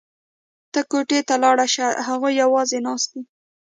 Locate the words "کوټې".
0.91-1.19